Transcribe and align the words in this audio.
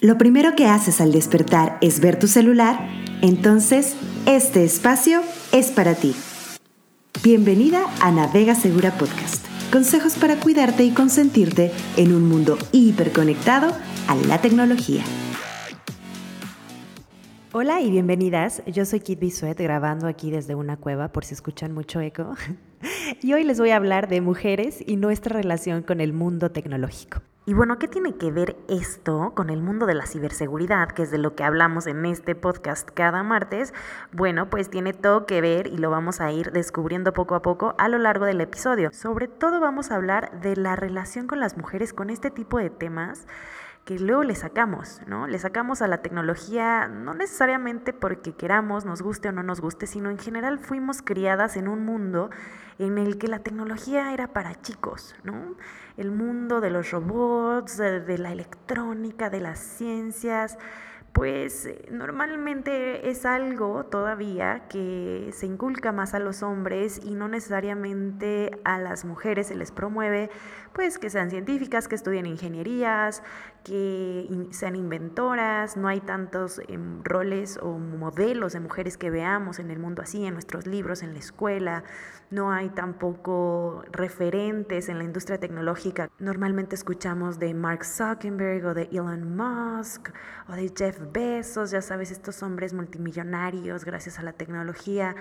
lo 0.00 0.16
primero 0.16 0.54
que 0.56 0.66
haces 0.66 1.00
al 1.00 1.12
despertar 1.12 1.76
es 1.82 2.00
ver 2.00 2.18
tu 2.18 2.26
celular, 2.26 2.88
entonces 3.20 3.96
este 4.26 4.64
espacio 4.64 5.20
es 5.52 5.70
para 5.70 5.94
ti. 5.94 6.14
Bienvenida 7.22 7.84
a 8.00 8.10
Navega 8.10 8.54
Segura 8.54 8.92
Podcast. 8.92 9.44
Consejos 9.70 10.16
para 10.16 10.36
cuidarte 10.36 10.84
y 10.84 10.92
consentirte 10.92 11.70
en 11.98 12.14
un 12.14 12.26
mundo 12.26 12.56
hiperconectado 12.72 13.76
a 14.08 14.14
la 14.26 14.40
tecnología. 14.40 15.04
Hola 17.52 17.82
y 17.82 17.90
bienvenidas. 17.90 18.62
Yo 18.66 18.86
soy 18.86 19.00
Kit 19.00 19.20
Bisuet 19.20 19.58
grabando 19.58 20.06
aquí 20.06 20.30
desde 20.30 20.54
una 20.54 20.78
cueva 20.78 21.08
por 21.08 21.26
si 21.26 21.34
escuchan 21.34 21.72
mucho 21.72 22.00
eco. 22.00 22.34
Y 23.22 23.34
hoy 23.34 23.44
les 23.44 23.58
voy 23.58 23.70
a 23.70 23.76
hablar 23.76 24.08
de 24.08 24.22
mujeres 24.22 24.82
y 24.86 24.96
nuestra 24.96 25.34
relación 25.34 25.82
con 25.82 26.00
el 26.00 26.14
mundo 26.14 26.50
tecnológico. 26.50 27.20
Y 27.46 27.54
bueno, 27.54 27.78
¿qué 27.78 27.88
tiene 27.88 28.16
que 28.16 28.30
ver 28.30 28.56
esto 28.68 29.32
con 29.34 29.48
el 29.48 29.62
mundo 29.62 29.86
de 29.86 29.94
la 29.94 30.06
ciberseguridad, 30.06 30.88
que 30.90 31.02
es 31.02 31.10
de 31.10 31.16
lo 31.16 31.34
que 31.34 31.42
hablamos 31.42 31.86
en 31.86 32.04
este 32.04 32.34
podcast 32.34 32.88
cada 32.92 33.22
martes? 33.22 33.72
Bueno, 34.12 34.50
pues 34.50 34.68
tiene 34.68 34.92
todo 34.92 35.24
que 35.24 35.40
ver 35.40 35.66
y 35.66 35.78
lo 35.78 35.88
vamos 35.88 36.20
a 36.20 36.30
ir 36.32 36.52
descubriendo 36.52 37.14
poco 37.14 37.34
a 37.34 37.40
poco 37.40 37.74
a 37.78 37.88
lo 37.88 37.96
largo 37.96 38.26
del 38.26 38.42
episodio. 38.42 38.90
Sobre 38.92 39.26
todo 39.26 39.58
vamos 39.58 39.90
a 39.90 39.96
hablar 39.96 40.38
de 40.42 40.54
la 40.54 40.76
relación 40.76 41.26
con 41.26 41.40
las 41.40 41.56
mujeres 41.56 41.94
con 41.94 42.10
este 42.10 42.30
tipo 42.30 42.58
de 42.58 42.68
temas 42.68 43.26
que 43.90 43.98
luego 43.98 44.22
le 44.22 44.36
sacamos, 44.36 45.00
¿no? 45.08 45.26
Le 45.26 45.36
sacamos 45.40 45.82
a 45.82 45.88
la 45.88 46.00
tecnología 46.00 46.86
no 46.86 47.12
necesariamente 47.12 47.92
porque 47.92 48.36
queramos, 48.36 48.84
nos 48.84 49.02
guste 49.02 49.30
o 49.30 49.32
no 49.32 49.42
nos 49.42 49.60
guste, 49.60 49.88
sino 49.88 50.10
en 50.10 50.18
general 50.18 50.60
fuimos 50.60 51.02
criadas 51.02 51.56
en 51.56 51.66
un 51.66 51.84
mundo 51.84 52.30
en 52.78 52.98
el 52.98 53.18
que 53.18 53.26
la 53.26 53.40
tecnología 53.40 54.14
era 54.14 54.28
para 54.28 54.54
chicos, 54.62 55.16
¿no? 55.24 55.56
El 55.96 56.12
mundo 56.12 56.60
de 56.60 56.70
los 56.70 56.92
robots, 56.92 57.78
de 57.78 58.16
la 58.16 58.30
electrónica, 58.30 59.28
de 59.28 59.40
las 59.40 59.58
ciencias, 59.58 60.56
pues 61.12 61.66
eh, 61.66 61.86
normalmente 61.90 63.10
es 63.10 63.26
algo 63.26 63.84
todavía 63.84 64.68
que 64.68 65.30
se 65.32 65.46
inculca 65.46 65.92
más 65.92 66.14
a 66.14 66.18
los 66.18 66.42
hombres 66.42 67.00
y 67.02 67.14
no 67.14 67.28
necesariamente 67.28 68.50
a 68.64 68.78
las 68.78 69.04
mujeres 69.04 69.48
se 69.48 69.56
les 69.56 69.72
promueve 69.72 70.30
pues 70.72 70.98
que 70.98 71.10
sean 71.10 71.30
científicas, 71.30 71.88
que 71.88 71.96
estudien 71.96 72.26
ingenierías, 72.26 73.22
que 73.64 74.46
sean 74.50 74.76
inventoras, 74.76 75.76
no 75.76 75.88
hay 75.88 76.00
tantos 76.00 76.60
em, 76.68 77.02
roles 77.02 77.58
o 77.60 77.78
modelos 77.78 78.52
de 78.52 78.60
mujeres 78.60 78.96
que 78.96 79.10
veamos 79.10 79.58
en 79.58 79.70
el 79.70 79.78
mundo 79.78 80.02
así, 80.02 80.24
en 80.24 80.34
nuestros 80.34 80.66
libros, 80.66 81.02
en 81.02 81.12
la 81.12 81.18
escuela, 81.18 81.82
no 82.30 82.52
hay 82.52 82.68
tampoco 82.68 83.82
referentes 83.90 84.88
en 84.88 84.98
la 84.98 85.04
industria 85.04 85.38
tecnológica. 85.38 86.08
Normalmente 86.20 86.76
escuchamos 86.76 87.40
de 87.40 87.52
Mark 87.54 87.84
Zuckerberg 87.84 88.64
o 88.66 88.74
de 88.74 88.88
Elon 88.92 89.36
Musk 89.36 90.10
o 90.48 90.52
de 90.52 90.72
Jeff 90.76 90.99
Bezos, 91.12 91.70
ya 91.70 91.82
sabes, 91.82 92.10
estos 92.10 92.42
hombres 92.42 92.74
multimillonarios 92.74 93.84
gracias 93.84 94.18
a 94.18 94.22
la 94.22 94.32
tecnología. 94.32 95.14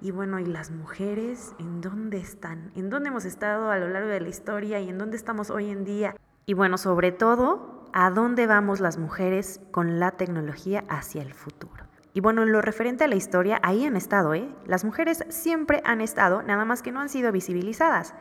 Y 0.00 0.10
bueno, 0.10 0.38
¿y 0.38 0.44
las 0.44 0.70
mujeres 0.70 1.54
en 1.58 1.80
dónde 1.80 2.18
están? 2.18 2.72
¿En 2.74 2.90
dónde 2.90 3.08
hemos 3.08 3.24
estado 3.24 3.70
a 3.70 3.78
lo 3.78 3.88
largo 3.88 4.08
de 4.08 4.20
la 4.20 4.28
historia 4.28 4.80
y 4.80 4.88
en 4.88 4.98
dónde 4.98 5.16
estamos 5.16 5.50
hoy 5.50 5.70
en 5.70 5.84
día? 5.84 6.14
Y 6.44 6.54
bueno, 6.54 6.76
sobre 6.76 7.12
todo, 7.12 7.88
¿a 7.92 8.10
dónde 8.10 8.46
vamos 8.46 8.80
las 8.80 8.98
mujeres 8.98 9.60
con 9.70 10.00
la 10.00 10.12
tecnología 10.12 10.84
hacia 10.88 11.22
el 11.22 11.34
futuro? 11.34 11.84
Y 12.14 12.20
bueno, 12.20 12.42
en 12.42 12.52
lo 12.52 12.60
referente 12.60 13.04
a 13.04 13.08
la 13.08 13.14
historia, 13.14 13.58
ahí 13.62 13.86
han 13.86 13.96
estado, 13.96 14.34
¿eh? 14.34 14.48
Las 14.66 14.84
mujeres 14.84 15.24
siempre 15.30 15.80
han 15.84 16.00
estado, 16.00 16.42
nada 16.42 16.64
más 16.64 16.82
que 16.82 16.92
no 16.92 17.00
han 17.00 17.08
sido 17.08 17.32
visibilizadas. 17.32 18.14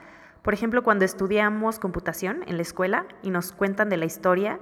Por 0.44 0.54
ejemplo, 0.54 0.84
cuando 0.84 1.06
estudiamos 1.06 1.78
computación 1.78 2.44
en 2.48 2.56
la 2.56 2.62
escuela 2.62 3.06
y 3.22 3.32
nos 3.32 3.52
cuentan 3.52 3.90
de 3.90 3.98
la 3.98 4.06
historia, 4.06 4.60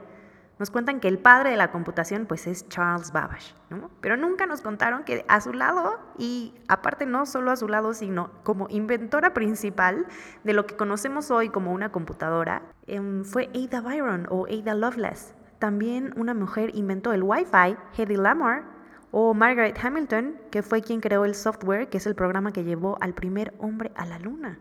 nos 0.59 0.69
cuentan 0.69 0.99
que 0.99 1.07
el 1.07 1.17
padre 1.17 1.51
de 1.51 1.57
la 1.57 1.71
computación 1.71 2.25
pues 2.25 2.45
es 2.45 2.67
Charles 2.67 3.11
Babbage, 3.13 3.55
¿no? 3.69 3.89
Pero 4.01 4.17
nunca 4.17 4.45
nos 4.45 4.61
contaron 4.61 5.05
que 5.05 5.25
a 5.29 5.39
su 5.39 5.53
lado, 5.53 5.97
y 6.17 6.53
aparte 6.67 7.05
no 7.05 7.25
solo 7.25 7.51
a 7.51 7.55
su 7.55 7.69
lado, 7.69 7.93
sino 7.93 8.29
como 8.43 8.67
inventora 8.69 9.33
principal 9.33 10.05
de 10.43 10.53
lo 10.53 10.65
que 10.65 10.75
conocemos 10.75 11.31
hoy 11.31 11.49
como 11.49 11.71
una 11.71 11.91
computadora, 11.91 12.61
em, 12.87 13.23
fue 13.23 13.49
Ada 13.55 13.81
Byron 13.81 14.27
o 14.29 14.45
Ada 14.47 14.75
Lovelace. 14.75 15.33
También 15.59 16.13
una 16.17 16.33
mujer 16.33 16.71
inventó 16.75 17.13
el 17.13 17.23
Wi-Fi, 17.23 17.77
Hedy 17.97 18.17
Lamarr, 18.17 18.63
o 19.11 19.33
Margaret 19.33 19.77
Hamilton, 19.81 20.37
que 20.51 20.61
fue 20.61 20.81
quien 20.81 20.99
creó 20.99 21.25
el 21.25 21.35
software, 21.35 21.89
que 21.89 21.97
es 21.97 22.05
el 22.05 22.15
programa 22.15 22.51
que 22.51 22.63
llevó 22.63 22.97
al 23.01 23.13
primer 23.13 23.53
hombre 23.57 23.91
a 23.95 24.05
la 24.05 24.19
luna. 24.19 24.59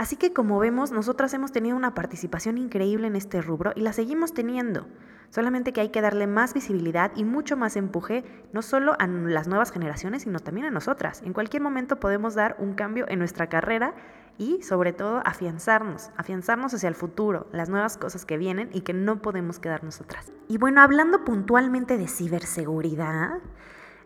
Así 0.00 0.16
que 0.16 0.32
como 0.32 0.58
vemos, 0.58 0.92
nosotras 0.92 1.34
hemos 1.34 1.52
tenido 1.52 1.76
una 1.76 1.92
participación 1.92 2.56
increíble 2.56 3.06
en 3.06 3.16
este 3.16 3.42
rubro 3.42 3.74
y 3.76 3.82
la 3.82 3.92
seguimos 3.92 4.32
teniendo. 4.32 4.86
Solamente 5.28 5.74
que 5.74 5.82
hay 5.82 5.90
que 5.90 6.00
darle 6.00 6.26
más 6.26 6.54
visibilidad 6.54 7.12
y 7.16 7.24
mucho 7.24 7.54
más 7.54 7.76
empuje, 7.76 8.24
no 8.54 8.62
solo 8.62 8.96
a 8.98 9.06
las 9.06 9.46
nuevas 9.46 9.70
generaciones, 9.70 10.22
sino 10.22 10.40
también 10.40 10.66
a 10.66 10.70
nosotras. 10.70 11.20
En 11.22 11.34
cualquier 11.34 11.62
momento 11.62 12.00
podemos 12.00 12.34
dar 12.34 12.56
un 12.60 12.72
cambio 12.72 13.04
en 13.10 13.18
nuestra 13.18 13.50
carrera 13.50 13.94
y 14.38 14.62
sobre 14.62 14.94
todo 14.94 15.20
afianzarnos, 15.26 16.12
afianzarnos 16.16 16.72
hacia 16.72 16.88
el 16.88 16.94
futuro, 16.94 17.48
las 17.52 17.68
nuevas 17.68 17.98
cosas 17.98 18.24
que 18.24 18.38
vienen 18.38 18.70
y 18.72 18.80
que 18.80 18.94
no 18.94 19.20
podemos 19.20 19.58
quedarnos 19.58 20.00
atrás. 20.00 20.32
Y 20.48 20.56
bueno, 20.56 20.80
hablando 20.80 21.26
puntualmente 21.26 21.98
de 21.98 22.08
ciberseguridad, 22.08 23.32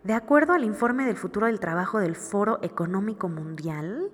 de 0.03 0.15
acuerdo 0.15 0.55
al 0.55 0.65
informe 0.65 1.07
del 1.07 1.17
futuro 1.17 1.47
del 1.47 1.61
trabajo 1.61 2.01
del 2.01 2.17
Foro 2.17 2.59
Económico 2.63 3.29
Mundial, 3.29 4.11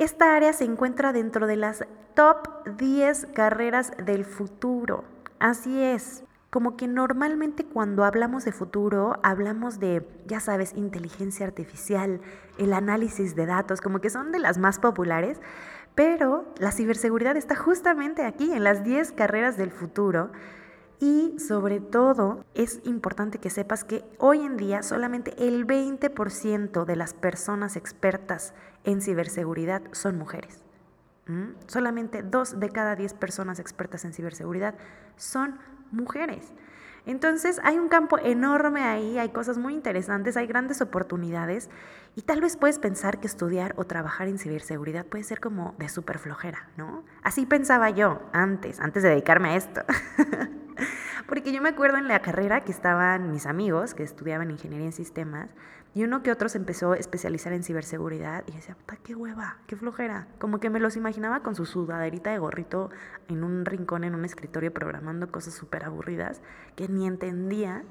esta 0.00 0.34
área 0.34 0.54
se 0.54 0.64
encuentra 0.64 1.12
dentro 1.12 1.46
de 1.46 1.56
las 1.56 1.84
top 2.14 2.66
10 2.78 3.28
carreras 3.34 3.92
del 4.02 4.24
futuro. 4.24 5.04
Así 5.38 5.82
es, 5.82 6.24
como 6.48 6.78
que 6.78 6.88
normalmente 6.88 7.66
cuando 7.66 8.04
hablamos 8.04 8.46
de 8.46 8.52
futuro 8.52 9.20
hablamos 9.22 9.78
de, 9.78 10.08
ya 10.26 10.40
sabes, 10.40 10.72
inteligencia 10.74 11.44
artificial, 11.44 12.22
el 12.56 12.72
análisis 12.72 13.36
de 13.36 13.44
datos, 13.44 13.82
como 13.82 14.00
que 14.00 14.08
son 14.08 14.32
de 14.32 14.38
las 14.38 14.56
más 14.56 14.78
populares, 14.78 15.38
pero 15.94 16.46
la 16.58 16.72
ciberseguridad 16.72 17.36
está 17.36 17.54
justamente 17.54 18.24
aquí, 18.24 18.52
en 18.54 18.64
las 18.64 18.82
10 18.82 19.12
carreras 19.12 19.58
del 19.58 19.70
futuro. 19.70 20.30
Y 21.00 21.34
sobre 21.38 21.80
todo 21.80 22.44
es 22.54 22.80
importante 22.84 23.38
que 23.38 23.48
sepas 23.48 23.84
que 23.84 24.04
hoy 24.18 24.42
en 24.42 24.58
día 24.58 24.82
solamente 24.82 25.34
el 25.38 25.66
20% 25.66 26.84
de 26.84 26.96
las 26.96 27.14
personas 27.14 27.76
expertas 27.76 28.52
en 28.84 29.00
ciberseguridad 29.00 29.82
son 29.92 30.18
mujeres. 30.18 30.62
¿Mm? 31.26 31.52
Solamente 31.66 32.22
dos 32.22 32.60
de 32.60 32.68
cada 32.68 32.96
10 32.96 33.14
personas 33.14 33.60
expertas 33.60 34.04
en 34.04 34.12
ciberseguridad 34.12 34.74
son 35.16 35.58
mujeres. 35.90 36.52
Entonces 37.06 37.60
hay 37.64 37.78
un 37.78 37.88
campo 37.88 38.18
enorme 38.18 38.82
ahí, 38.82 39.18
hay 39.18 39.30
cosas 39.30 39.56
muy 39.56 39.72
interesantes, 39.72 40.36
hay 40.36 40.46
grandes 40.46 40.82
oportunidades 40.82 41.70
y 42.14 42.22
tal 42.22 42.42
vez 42.42 42.58
puedes 42.58 42.78
pensar 42.78 43.20
que 43.20 43.26
estudiar 43.26 43.72
o 43.78 43.84
trabajar 43.84 44.28
en 44.28 44.38
ciberseguridad 44.38 45.06
puede 45.06 45.24
ser 45.24 45.40
como 45.40 45.74
de 45.78 45.88
súper 45.88 46.18
flojera, 46.18 46.68
¿no? 46.76 47.04
Así 47.22 47.46
pensaba 47.46 47.88
yo 47.88 48.20
antes, 48.34 48.80
antes 48.80 49.02
de 49.02 49.08
dedicarme 49.08 49.50
a 49.50 49.56
esto. 49.56 49.80
Porque 51.26 51.52
yo 51.52 51.62
me 51.62 51.68
acuerdo 51.68 51.98
en 51.98 52.08
la 52.08 52.20
carrera 52.20 52.62
que 52.62 52.72
estaban 52.72 53.30
mis 53.30 53.46
amigos 53.46 53.94
que 53.94 54.02
estudiaban 54.02 54.50
ingeniería 54.50 54.86
en 54.86 54.92
sistemas 54.92 55.50
y 55.94 56.04
uno 56.04 56.22
que 56.22 56.30
otro 56.30 56.48
empezó 56.54 56.92
a 56.92 56.96
especializar 56.96 57.52
en 57.52 57.64
ciberseguridad 57.64 58.44
y 58.46 58.52
decía, 58.52 58.76
puta, 58.76 58.96
qué 59.02 59.14
hueva, 59.16 59.58
qué 59.66 59.74
flojera. 59.76 60.28
Como 60.38 60.60
que 60.60 60.70
me 60.70 60.78
los 60.78 60.96
imaginaba 60.96 61.40
con 61.40 61.56
su 61.56 61.66
sudaderita 61.66 62.30
de 62.30 62.38
gorrito 62.38 62.90
en 63.28 63.42
un 63.42 63.64
rincón, 63.64 64.04
en 64.04 64.14
un 64.14 64.24
escritorio, 64.24 64.72
programando 64.72 65.32
cosas 65.32 65.54
súper 65.54 65.84
aburridas 65.84 66.42
que 66.76 66.88
ni 66.88 67.06
entendía. 67.06 67.82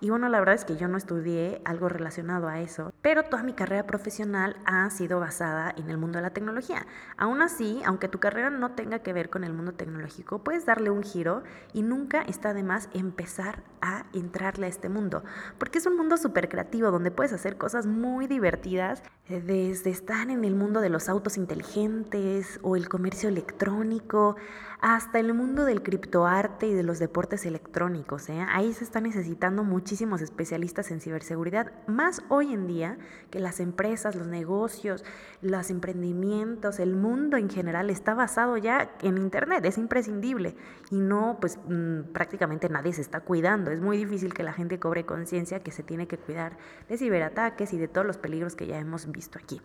Y 0.00 0.10
bueno, 0.10 0.28
la 0.28 0.38
verdad 0.38 0.54
es 0.54 0.64
que 0.66 0.76
yo 0.76 0.88
no 0.88 0.98
estudié 0.98 1.62
algo 1.64 1.88
relacionado 1.88 2.48
a 2.48 2.60
eso, 2.60 2.89
pero 3.02 3.24
toda 3.24 3.42
mi 3.42 3.52
carrera 3.52 3.86
profesional 3.86 4.56
ha 4.66 4.88
sido 4.90 5.20
basada 5.20 5.72
en 5.76 5.90
el 5.90 5.96
mundo 5.96 6.18
de 6.18 6.22
la 6.22 6.30
tecnología. 6.30 6.86
Aún 7.16 7.42
así, 7.42 7.80
aunque 7.84 8.08
tu 8.08 8.18
carrera 8.20 8.50
no 8.50 8.72
tenga 8.72 9.00
que 9.00 9.12
ver 9.12 9.30
con 9.30 9.44
el 9.44 9.52
mundo 9.52 9.72
tecnológico, 9.72 10.44
puedes 10.44 10.66
darle 10.66 10.90
un 10.90 11.02
giro 11.02 11.42
y 11.72 11.82
nunca 11.82 12.22
está 12.22 12.52
de 12.52 12.62
más 12.62 12.88
empezar 12.92 13.62
a 13.80 14.04
entrarle 14.12 14.66
a 14.66 14.68
este 14.68 14.88
mundo, 14.88 15.24
porque 15.58 15.78
es 15.78 15.86
un 15.86 15.96
mundo 15.96 16.16
súper 16.16 16.48
creativo 16.48 16.90
donde 16.90 17.10
puedes 17.10 17.32
hacer 17.32 17.56
cosas 17.56 17.86
muy 17.86 18.26
divertidas, 18.26 19.02
eh, 19.28 19.40
desde 19.40 19.90
estar 19.90 20.28
en 20.28 20.44
el 20.44 20.54
mundo 20.54 20.80
de 20.80 20.90
los 20.90 21.08
autos 21.08 21.38
inteligentes 21.38 22.60
o 22.62 22.76
el 22.76 22.88
comercio 22.88 23.28
electrónico, 23.28 24.36
hasta 24.80 25.18
el 25.18 25.34
mundo 25.34 25.64
del 25.64 25.82
criptoarte 25.82 26.66
y 26.66 26.74
de 26.74 26.82
los 26.82 26.98
deportes 26.98 27.44
electrónicos. 27.44 28.28
¿eh? 28.28 28.44
Ahí 28.50 28.72
se 28.72 28.84
está 28.84 29.00
necesitando 29.00 29.62
muchísimos 29.62 30.22
especialistas 30.22 30.90
en 30.90 31.00
ciberseguridad, 31.00 31.72
más 31.86 32.22
hoy 32.28 32.52
en 32.52 32.66
día 32.66 32.89
que 33.30 33.40
las 33.40 33.60
empresas, 33.60 34.14
los 34.14 34.26
negocios, 34.26 35.04
los 35.42 35.70
emprendimientos, 35.70 36.80
el 36.80 36.96
mundo 36.96 37.36
en 37.36 37.50
general 37.50 37.90
está 37.90 38.14
basado 38.14 38.56
ya 38.56 38.92
en 39.02 39.18
Internet, 39.18 39.64
es 39.64 39.78
imprescindible 39.78 40.54
y 40.90 41.00
no, 41.00 41.38
pues 41.40 41.58
mm, 41.66 42.12
prácticamente 42.12 42.68
nadie 42.68 42.92
se 42.92 43.02
está 43.02 43.20
cuidando. 43.20 43.70
Es 43.70 43.80
muy 43.80 43.96
difícil 43.96 44.34
que 44.34 44.42
la 44.42 44.52
gente 44.52 44.78
cobre 44.78 45.04
conciencia 45.04 45.60
que 45.60 45.70
se 45.70 45.82
tiene 45.82 46.06
que 46.06 46.18
cuidar 46.18 46.56
de 46.88 46.98
ciberataques 46.98 47.72
y 47.72 47.78
de 47.78 47.88
todos 47.88 48.06
los 48.06 48.18
peligros 48.18 48.56
que 48.56 48.66
ya 48.66 48.78
hemos 48.78 49.10
visto 49.10 49.38
aquí. 49.38 49.60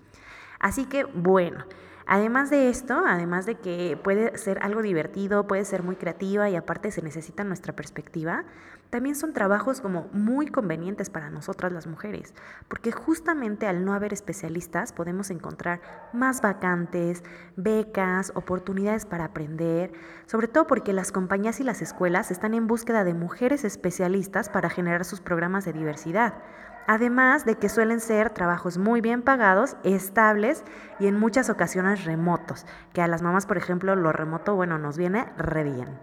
Así 0.59 0.85
que, 0.85 1.03
bueno. 1.05 1.65
Además 2.07 2.51
de 2.51 2.69
esto, 2.69 3.01
además 3.07 3.47
de 3.47 3.55
que 3.55 3.99
puede 4.03 4.37
ser 4.37 4.59
algo 4.61 4.83
divertido, 4.83 5.47
puede 5.47 5.65
ser 5.65 5.81
muy 5.81 5.95
creativa 5.95 6.47
y 6.51 6.55
aparte 6.55 6.91
se 6.91 7.01
necesita 7.01 7.43
nuestra 7.43 7.75
perspectiva, 7.75 8.45
también 8.91 9.15
son 9.15 9.33
trabajos 9.33 9.81
como 9.81 10.07
muy 10.13 10.47
convenientes 10.47 11.09
para 11.09 11.31
nosotras 11.31 11.71
las 11.71 11.87
mujeres, 11.87 12.35
porque 12.67 12.91
justamente 12.91 13.65
al 13.65 13.83
no 13.83 13.93
haber 13.93 14.13
especialistas 14.13 14.93
podemos 14.93 15.31
encontrar 15.31 15.81
más 16.13 16.41
vacantes, 16.41 17.23
becas, 17.55 18.31
oportunidades 18.35 19.07
para 19.07 19.25
aprender, 19.25 19.91
sobre 20.27 20.47
todo 20.47 20.67
porque 20.67 20.93
las 20.93 21.11
compañías 21.11 21.59
y 21.59 21.63
las 21.63 21.81
escuelas 21.81 22.29
están 22.29 22.53
en 22.53 22.67
búsqueda 22.67 23.03
de 23.03 23.15
mujeres 23.15 23.65
especialistas 23.65 24.49
para 24.49 24.69
generar 24.69 25.05
sus 25.05 25.21
programas 25.21 25.65
de 25.65 25.73
diversidad. 25.73 26.35
Además 26.87 27.45
de 27.45 27.55
que 27.55 27.69
suelen 27.69 27.99
ser 27.99 28.29
trabajos 28.29 28.77
muy 28.77 29.01
bien 29.01 29.23
pagados, 29.23 29.75
estables 29.83 30.63
y 30.99 31.07
en 31.07 31.19
muchas 31.19 31.49
ocasiones 31.49 32.05
remotos, 32.05 32.65
que 32.93 33.01
a 33.01 33.07
las 33.07 33.23
mamás, 33.23 33.47
por 33.47 33.57
ejemplo, 33.57 33.95
lo 33.95 34.11
remoto, 34.11 34.55
bueno, 34.55 34.77
nos 34.77 34.97
viene 34.97 35.25
re 35.37 35.63
bien. 35.63 35.99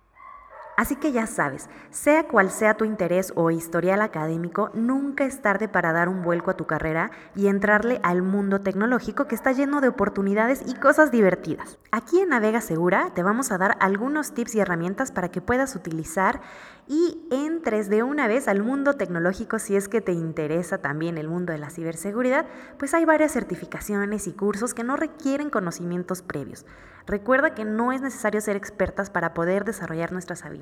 Así 0.74 0.96
que 0.96 1.12
ya 1.12 1.26
sabes, 1.26 1.68
sea 1.90 2.26
cual 2.26 2.50
sea 2.50 2.78
tu 2.78 2.86
interés 2.86 3.34
o 3.36 3.50
historial 3.50 4.00
académico, 4.00 4.70
nunca 4.72 5.24
es 5.26 5.42
tarde 5.42 5.68
para 5.68 5.92
dar 5.92 6.08
un 6.08 6.22
vuelco 6.22 6.50
a 6.50 6.56
tu 6.56 6.66
carrera 6.66 7.10
y 7.36 7.48
entrarle 7.48 8.00
al 8.02 8.22
mundo 8.22 8.62
tecnológico 8.62 9.26
que 9.26 9.34
está 9.34 9.52
lleno 9.52 9.82
de 9.82 9.88
oportunidades 9.88 10.62
y 10.66 10.74
cosas 10.74 11.10
divertidas. 11.10 11.78
Aquí 11.90 12.20
en 12.20 12.30
Navega 12.30 12.62
Segura 12.62 13.10
te 13.14 13.22
vamos 13.22 13.52
a 13.52 13.58
dar 13.58 13.76
algunos 13.80 14.32
tips 14.32 14.54
y 14.54 14.60
herramientas 14.60 15.12
para 15.12 15.30
que 15.30 15.42
puedas 15.42 15.76
utilizar 15.76 16.40
y 16.88 17.20
entres 17.30 17.90
de 17.90 18.02
una 18.02 18.26
vez 18.26 18.48
al 18.48 18.62
mundo 18.62 18.94
tecnológico 18.94 19.58
si 19.58 19.76
es 19.76 19.88
que 19.88 20.00
te 20.00 20.12
interesa 20.12 20.78
también 20.78 21.18
el 21.18 21.28
mundo 21.28 21.52
de 21.52 21.58
la 21.58 21.68
ciberseguridad, 21.68 22.46
pues 22.78 22.94
hay 22.94 23.04
varias 23.04 23.32
certificaciones 23.32 24.26
y 24.26 24.32
cursos 24.32 24.72
que 24.72 24.84
no 24.84 24.96
requieren 24.96 25.50
conocimientos 25.50 26.22
previos. 26.22 26.64
Recuerda 27.06 27.54
que 27.54 27.64
no 27.64 27.92
es 27.92 28.00
necesario 28.00 28.40
ser 28.40 28.56
expertas 28.56 29.10
para 29.10 29.34
poder 29.34 29.64
desarrollar 29.64 30.12
nuestras 30.12 30.44
habilidades. 30.44 30.61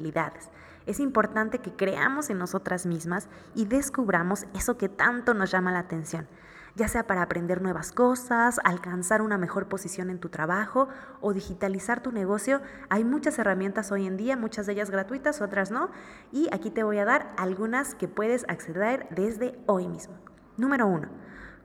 Es 0.87 1.01
importante 1.01 1.59
que 1.59 1.75
creamos 1.75 2.31
en 2.31 2.39
nosotras 2.39 2.87
mismas 2.87 3.29
y 3.55 3.67
descubramos 3.67 4.47
eso 4.55 4.77
que 4.77 4.89
tanto 4.89 5.35
nos 5.35 5.51
llama 5.51 5.73
la 5.73 5.81
atención, 5.81 6.27
ya 6.75 6.89
sea 6.89 7.07
para 7.07 7.23
aprender 7.23 7.61
nuevas 7.61 7.93
cosas, 7.93 8.61
alcanzar 8.65 9.23
una 9.23 9.39
mejor 9.39 9.69
posición 9.69 10.11
en 10.11 10.19
tu 10.19 10.31
trabajo 10.31 10.89
o 11.21 11.33
digitalizar 11.33 12.03
tu 12.03 12.13
negocio. 12.13 12.61
Hay 12.89 13.05
muchas 13.05 13.39
herramientas 13.39 13.93
hoy 13.93 14.07
en 14.07 14.17
día, 14.17 14.37
muchas 14.37 14.67
de 14.67 14.73
ellas 14.73 14.91
gratuitas, 14.91 15.41
otras 15.41 15.71
no, 15.71 15.91
y 16.33 16.49
aquí 16.53 16.71
te 16.71 16.83
voy 16.83 16.99
a 16.99 17.05
dar 17.05 17.33
algunas 17.37 17.95
que 17.95 18.09
puedes 18.09 18.45
acceder 18.49 19.07
desde 19.11 19.59
hoy 19.67 19.87
mismo. 19.87 20.15
Número 20.57 20.87
uno 20.87 21.09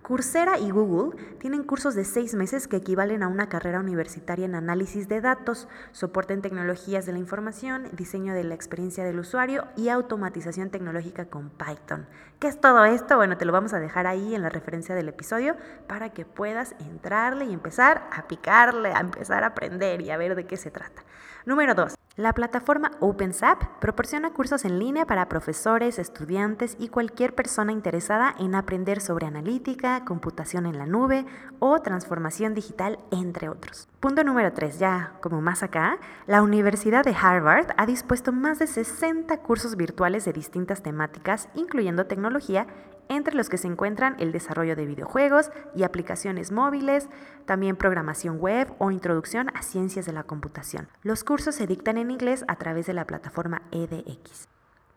Coursera 0.06 0.60
y 0.60 0.70
Google 0.70 1.18
tienen 1.40 1.64
cursos 1.64 1.96
de 1.96 2.06
seis 2.06 2.36
meses 2.36 2.68
que 2.68 2.78
equivalen 2.78 3.24
a 3.24 3.28
una 3.28 3.50
carrera 3.50 3.80
universitaria 3.80 4.46
en 4.46 4.54
análisis 4.54 5.08
de 5.08 5.20
datos, 5.20 5.68
soporte 5.94 6.36
en 6.36 6.44
tecnologías 6.44 7.08
de 7.08 7.14
la 7.14 7.18
información, 7.18 7.88
diseño 7.92 8.36
de 8.36 8.44
la 8.44 8.54
experiencia 8.54 9.04
del 9.04 9.18
usuario 9.18 9.66
y 9.76 9.90
automatización 9.90 10.70
tecnológica 10.70 11.26
con 11.26 11.50
Python. 11.50 12.06
¿Qué 12.40 12.48
es 12.48 12.62
todo 12.62 12.86
esto? 12.86 13.18
Bueno, 13.18 13.38
te 13.38 13.46
lo 13.46 13.52
vamos 13.52 13.74
a 13.74 13.80
dejar 13.80 14.06
ahí 14.06 14.36
en 14.36 14.44
la 14.44 14.50
referencia 14.50 14.94
del 14.94 15.10
episodio 15.10 15.56
para 15.88 16.14
que 16.14 16.24
puedas 16.24 16.76
entrarle 16.78 17.46
y 17.46 17.54
empezar 17.54 18.08
a 18.12 18.28
picarle, 18.28 18.94
a 18.94 19.00
empezar 19.00 19.44
a 19.44 19.48
aprender 19.48 20.02
y 20.02 20.12
a 20.12 20.18
ver 20.18 20.36
de 20.36 20.46
qué 20.46 20.56
se 20.56 20.70
trata. 20.70 21.04
Número 21.48 21.74
2. 21.74 21.96
La 22.18 22.32
plataforma 22.32 22.92
OpenSAP 23.02 23.62
proporciona 23.82 24.32
cursos 24.32 24.64
en 24.64 24.80
línea 24.80 25.06
para 25.06 25.28
profesores, 25.28 26.00
estudiantes 26.00 26.78
y 26.80 26.88
cualquier 26.88 27.36
persona 27.36 27.74
interesada 27.74 28.34
en 28.40 28.56
aprender 28.56 29.02
sobre 29.02 29.28
analítica, 29.28 30.06
computación 30.06 30.66
en 30.66 30.78
la 30.78 30.86
nube 30.86 31.26
o 31.60 31.82
transformación 31.82 32.54
digital, 32.54 33.00
entre 33.12 33.50
otros. 33.50 33.90
Punto 34.00 34.24
número 34.24 34.54
3, 34.54 34.80
ya 34.80 35.12
como 35.20 35.42
más 35.42 35.62
acá, 35.62 35.98
la 36.26 36.42
Universidad 36.42 37.04
de 37.04 37.14
Harvard 37.14 37.74
ha 37.76 37.86
dispuesto 37.86 38.32
más 38.32 38.60
de 38.60 38.68
60 38.68 39.36
cursos 39.42 39.76
virtuales 39.76 40.24
de 40.24 40.32
distintas 40.32 40.82
temáticas, 40.82 41.50
incluyendo 41.54 42.06
tecnología 42.06 42.66
entre 43.10 43.36
los 43.36 43.50
que 43.50 43.58
se 43.58 43.68
encuentran 43.68 44.16
el 44.20 44.32
desarrollo 44.32 44.76
de 44.76 44.86
videojuegos 44.86 45.52
y 45.76 45.84
aplicaciones 45.84 46.52
móviles, 46.52 47.10
también 47.46 47.76
programación 47.76 48.40
web 48.40 48.74
o 48.80 48.92
introducción 48.92 49.50
a 49.54 49.62
ciencias 49.62 50.06
de 50.06 50.14
la 50.14 50.24
computación. 50.24 50.88
Los 51.04 51.24
cursos 51.24 51.56
se 51.56 51.68
dictan 51.68 51.98
en 51.98 52.12
inglés 52.12 52.46
a 52.48 52.56
través 52.56 52.86
de 52.86 52.94
la 52.94 53.06
plataforma 53.06 53.62
edX. 53.72 54.48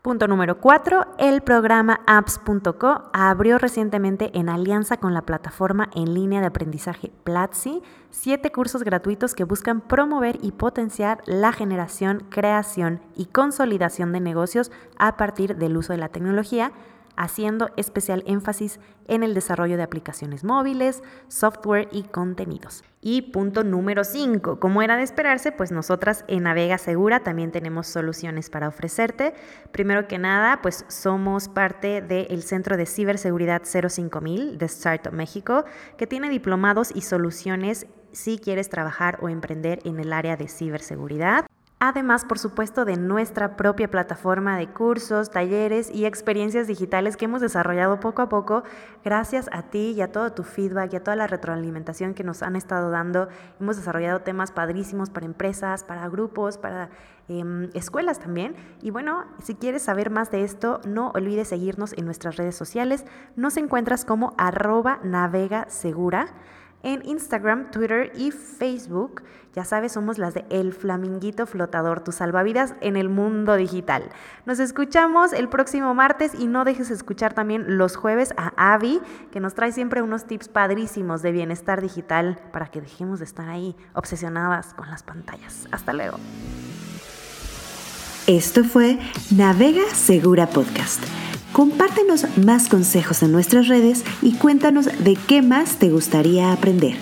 Punto 0.01 0.29
número 0.29 0.61
4. 0.61 1.15
El 1.17 1.41
programa 1.41 1.99
apps.co 2.07 3.09
abrió 3.11 3.57
recientemente 3.57 4.31
en 4.33 4.47
alianza 4.47 4.95
con 4.95 5.13
la 5.13 5.23
plataforma 5.23 5.89
en 5.93 6.13
línea 6.13 6.39
de 6.39 6.47
aprendizaje 6.47 7.11
Platzi 7.25 7.83
siete 8.09 8.49
cursos 8.49 8.83
gratuitos 8.83 9.35
que 9.35 9.43
buscan 9.43 9.81
promover 9.81 10.37
y 10.41 10.53
potenciar 10.53 11.21
la 11.25 11.51
generación, 11.51 12.23
creación 12.29 13.01
y 13.17 13.25
consolidación 13.25 14.13
de 14.13 14.21
negocios 14.21 14.71
a 14.97 15.17
partir 15.17 15.57
del 15.57 15.75
uso 15.75 15.91
de 15.91 15.99
la 15.99 16.07
tecnología 16.07 16.71
haciendo 17.19 17.69
especial 17.75 18.23
énfasis 18.25 18.79
en 19.07 19.23
el 19.23 19.33
desarrollo 19.33 19.75
de 19.75 19.83
aplicaciones 19.83 20.45
móviles, 20.45 21.03
software 21.27 21.89
y 21.91 22.03
contenidos. 22.03 22.83
Y 23.01 23.33
punto 23.33 23.65
número 23.65 24.05
5, 24.05 24.59
como 24.59 24.81
era 24.81 24.95
de 24.95 25.03
esperarse, 25.03 25.51
pues 25.51 25.71
nosotras 25.71 26.23
en 26.29 26.43
Navega 26.43 26.77
Segura 26.77 27.19
también 27.19 27.51
tenemos 27.51 27.87
soluciones 27.87 28.49
para 28.49 28.69
ofrecerte. 28.69 29.33
Primero 29.71 30.07
que 30.07 30.17
nada, 30.17 30.61
pues 30.61 30.85
somos 30.87 31.49
parte 31.49 32.01
del 32.01 32.41
Centro 32.41 32.77
de 32.77 32.85
Ciberseguridad 32.85 33.63
05000 33.65 34.57
de 34.57 34.65
Startup 34.65 35.13
México, 35.13 35.65
que 35.97 36.07
tiene 36.07 36.29
diplomados 36.29 36.91
y 36.95 37.01
soluciones 37.01 37.85
si 38.13 38.39
quieres 38.39 38.69
trabajar 38.69 39.19
o 39.21 39.27
emprender 39.27 39.79
en 39.83 39.99
el 39.99 40.13
área 40.13 40.37
de 40.37 40.47
ciberseguridad. 40.47 41.45
Además, 41.81 42.25
por 42.25 42.37
supuesto, 42.39 42.83
de 42.83 42.97
nuestra 42.97 43.55
propia 43.55 43.89
plataforma 43.89 44.57
de 44.57 44.67
cursos, 44.67 45.31
talleres 45.31 45.89
y 45.89 46.05
experiencias 46.05 46.67
digitales 46.67 47.15
que 47.15 47.23
hemos 47.23 47.39
desarrollado 47.39 48.01
poco 48.01 48.21
a 48.21 48.27
poco 48.27 48.63
gracias 49.05 49.49
a 49.53 49.61
ti 49.61 49.91
y 49.95 50.01
a 50.01 50.11
todo 50.11 50.33
tu 50.33 50.43
feedback 50.43 50.91
y 50.91 50.97
a 50.97 51.03
toda 51.05 51.15
la 51.15 51.27
retroalimentación 51.27 52.15
que 52.15 52.25
nos 52.25 52.43
han 52.43 52.57
estado 52.57 52.91
dando. 52.91 53.29
Hemos 53.61 53.77
desarrollado 53.77 54.19
temas 54.19 54.51
padrísimos 54.51 55.09
para 55.09 55.25
empresas, 55.25 55.85
para 55.85 56.09
grupos, 56.09 56.57
para 56.57 56.89
em, 57.29 57.69
escuelas 57.73 58.19
también. 58.19 58.57
Y 58.81 58.89
bueno, 58.89 59.23
si 59.41 59.55
quieres 59.55 59.83
saber 59.83 60.09
más 60.09 60.31
de 60.31 60.43
esto, 60.43 60.81
no 60.85 61.11
olvides 61.15 61.47
seguirnos 61.47 61.93
en 61.93 62.03
nuestras 62.03 62.35
redes 62.35 62.57
sociales. 62.57 63.05
Nos 63.37 63.55
encuentras 63.55 64.03
como 64.03 64.33
arroba 64.37 64.99
navega 65.01 65.69
segura 65.69 66.27
en 66.83 67.05
Instagram, 67.05 67.71
Twitter 67.71 68.11
y 68.15 68.31
Facebook. 68.31 69.23
Ya 69.55 69.65
sabes, 69.65 69.93
somos 69.93 70.17
las 70.17 70.33
de 70.33 70.45
El 70.49 70.73
Flaminguito 70.73 71.45
Flotador, 71.47 72.01
tu 72.01 72.11
salvavidas 72.11 72.75
en 72.81 72.95
el 72.95 73.09
mundo 73.09 73.55
digital. 73.55 74.03
Nos 74.45 74.59
escuchamos 74.59 75.33
el 75.33 75.49
próximo 75.49 75.93
martes 75.95 76.33
y 76.37 76.47
no 76.47 76.65
dejes 76.65 76.89
de 76.89 76.95
escuchar 76.95 77.33
también 77.33 77.77
los 77.77 77.95
jueves 77.95 78.33
a 78.37 78.73
Avi, 78.73 79.01
que 79.31 79.39
nos 79.39 79.55
trae 79.55 79.71
siempre 79.71 80.01
unos 80.01 80.25
tips 80.25 80.49
padrísimos 80.49 81.21
de 81.21 81.31
bienestar 81.31 81.81
digital 81.81 82.39
para 82.53 82.67
que 82.67 82.81
dejemos 82.81 83.19
de 83.19 83.25
estar 83.25 83.49
ahí 83.49 83.75
obsesionadas 83.93 84.73
con 84.75 84.89
las 84.89 85.03
pantallas. 85.03 85.67
Hasta 85.71 85.93
luego. 85.93 86.17
Esto 88.27 88.63
fue 88.63 88.99
Navega 89.31 89.83
Segura 89.95 90.45
Podcast 90.45 91.03
Compártenos 91.53 92.25
más 92.37 92.69
consejos 92.69 93.23
en 93.23 93.31
nuestras 93.31 93.67
redes 93.67 94.03
y 94.21 94.33
cuéntanos 94.33 94.85
de 94.85 95.17
qué 95.27 95.41
más 95.41 95.77
te 95.77 95.89
gustaría 95.89 96.51
aprender. 96.51 96.95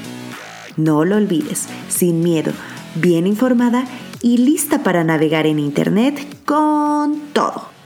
No 0.77 1.05
lo 1.05 1.17
olvides, 1.17 1.67
sin 1.89 2.21
miedo, 2.21 2.53
bien 2.95 3.27
informada 3.27 3.85
y 4.21 4.37
lista 4.37 4.83
para 4.83 5.03
navegar 5.03 5.47
en 5.47 5.59
Internet 5.59 6.19
con 6.45 7.19
todo. 7.33 7.76